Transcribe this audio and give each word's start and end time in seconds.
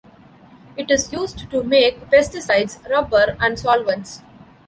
It 0.77 0.89
is 0.89 1.13
used 1.13 1.51
to 1.51 1.61
make 1.63 2.09
pesticides, 2.09 2.83
rubber, 2.89 3.37
and 3.39 3.59
solvents. 3.59 4.23